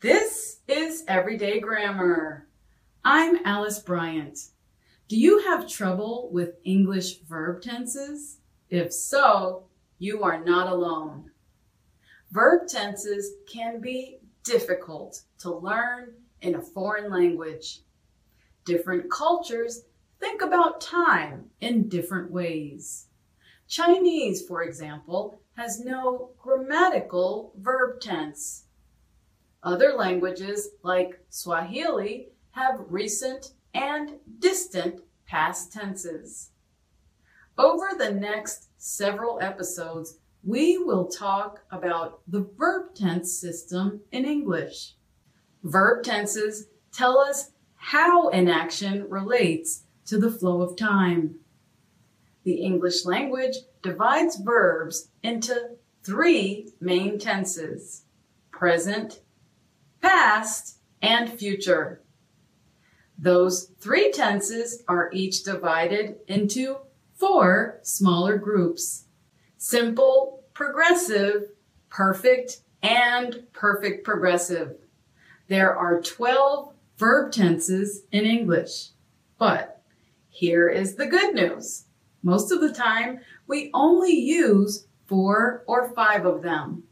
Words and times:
This 0.00 0.60
is 0.66 1.04
Everyday 1.06 1.60
Grammar. 1.60 2.48
I'm 3.04 3.44
Alice 3.44 3.80
Bryant. 3.80 4.38
Do 5.08 5.16
you 5.18 5.40
have 5.40 5.68
trouble 5.68 6.30
with 6.32 6.56
English 6.64 7.18
verb 7.28 7.60
tenses? 7.60 8.38
If 8.70 8.94
so, 8.94 9.64
you 9.98 10.22
are 10.22 10.42
not 10.42 10.72
alone. 10.72 11.32
Verb 12.30 12.66
tenses 12.66 13.32
can 13.46 13.82
be 13.82 14.20
difficult 14.42 15.20
to 15.40 15.54
learn 15.54 16.14
in 16.40 16.54
a 16.54 16.62
foreign 16.62 17.10
language. 17.10 17.80
Different 18.64 19.10
cultures 19.10 19.82
think 20.18 20.40
about 20.40 20.80
time 20.80 21.50
in 21.60 21.90
different 21.90 22.30
ways. 22.30 23.08
Chinese, 23.68 24.46
for 24.46 24.62
example, 24.62 25.42
has 25.58 25.78
no 25.78 26.30
grammatical 26.38 27.52
verb 27.58 28.00
tense. 28.00 28.64
Other 29.62 29.92
languages, 29.92 30.70
like 30.82 31.20
Swahili, 31.28 32.28
have 32.52 32.80
recent 32.88 33.52
and 33.74 34.12
distant 34.38 35.00
past 35.26 35.72
tenses. 35.72 36.50
Over 37.58 37.90
the 37.96 38.10
next 38.10 38.70
several 38.78 39.38
episodes, 39.40 40.18
we 40.42 40.78
will 40.78 41.06
talk 41.06 41.60
about 41.70 42.20
the 42.26 42.48
verb 42.56 42.94
tense 42.94 43.38
system 43.38 44.00
in 44.10 44.24
English. 44.24 44.94
Verb 45.62 46.02
tenses 46.02 46.68
tell 46.92 47.18
us 47.18 47.50
how 47.76 48.30
an 48.30 48.48
action 48.48 49.06
relates 49.10 49.84
to 50.06 50.18
the 50.18 50.30
flow 50.30 50.62
of 50.62 50.76
time. 50.76 51.34
The 52.44 52.54
English 52.54 53.04
language 53.04 53.56
divides 53.82 54.36
verbs 54.36 55.08
into 55.22 55.76
three 56.02 56.70
main 56.80 57.18
tenses, 57.18 58.04
present, 58.50 59.20
past, 60.00 60.78
and 61.02 61.32
future. 61.32 62.02
Those 63.18 63.72
three 63.78 64.10
tenses 64.12 64.82
are 64.88 65.10
each 65.12 65.42
divided 65.42 66.16
into 66.26 66.78
four 67.14 67.80
smaller 67.82 68.38
groups. 68.38 69.04
Simple, 69.58 70.42
progressive, 70.54 71.50
perfect, 71.90 72.62
and 72.82 73.44
perfect 73.52 74.04
progressive. 74.04 74.76
There 75.48 75.76
are 75.76 76.00
12 76.00 76.72
verb 76.96 77.32
tenses 77.32 78.02
in 78.12 78.24
English. 78.24 78.90
But 79.38 79.82
here 80.28 80.68
is 80.68 80.94
the 80.94 81.06
good 81.06 81.34
news. 81.34 81.84
Most 82.22 82.52
of 82.52 82.60
the 82.60 82.72
time, 82.72 83.20
we 83.46 83.70
only 83.74 84.12
use 84.12 84.86
four 85.06 85.64
or 85.66 85.90
five 85.94 86.24
of 86.24 86.42
them. 86.42 86.84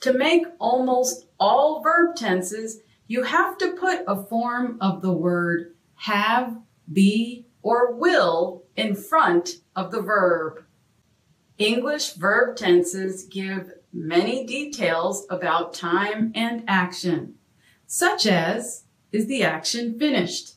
To 0.00 0.12
make 0.12 0.46
almost 0.58 1.26
all 1.38 1.82
verb 1.82 2.16
tenses, 2.16 2.80
you 3.06 3.22
have 3.22 3.56
to 3.58 3.72
put 3.72 4.04
a 4.06 4.22
form 4.22 4.78
of 4.80 5.02
the 5.02 5.12
word 5.12 5.74
have, 5.96 6.58
be, 6.92 7.46
or 7.62 7.94
will 7.94 8.64
in 8.76 8.94
front 8.94 9.56
of 9.74 9.90
the 9.90 10.02
verb. 10.02 10.64
English 11.58 12.12
verb 12.12 12.56
tenses 12.56 13.24
give 13.24 13.72
many 13.92 14.44
details 14.44 15.26
about 15.30 15.72
time 15.72 16.30
and 16.34 16.62
action, 16.68 17.34
such 17.86 18.26
as 18.26 18.84
is 19.10 19.26
the 19.26 19.42
action 19.42 19.98
finished 19.98 20.56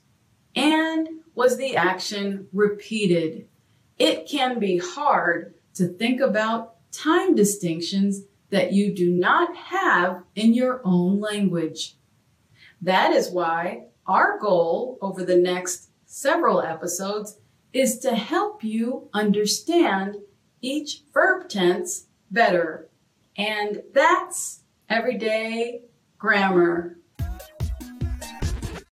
and 0.56 1.08
was 1.34 1.58
the 1.58 1.78
action 1.78 2.48
repeated. 2.52 3.48
It 3.98 4.28
can 4.28 4.60
be 4.60 4.78
hard 4.78 5.54
to 5.76 5.88
think 5.88 6.20
about 6.20 6.76
time 6.92 7.36
distinctions 7.36 8.24
that 8.50 8.74
you 8.74 8.94
do 8.94 9.10
not 9.12 9.56
have 9.56 10.24
in 10.36 10.54
your 10.54 10.82
own 10.84 11.20
language. 11.20 11.96
That 12.82 13.12
is 13.12 13.30
why 13.30 13.86
our 14.06 14.40
goal 14.40 14.98
over 15.02 15.24
the 15.24 15.38
next 15.38 15.90
several 16.06 16.62
episodes 16.62 17.38
is 17.74 18.00
to 18.00 18.16
help 18.16 18.64
you 18.64 19.10
understand 19.14 20.18
each 20.62 21.04
verb 21.14 21.50
tense 21.50 22.08
better. 22.32 22.90
And 23.38 23.84
that's 23.94 24.62
everyday 24.90 25.82
grammar. 26.18 26.99